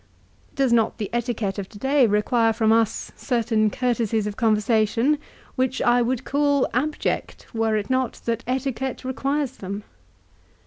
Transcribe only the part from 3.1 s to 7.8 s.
certain courtesies of conversation, which I would call abject were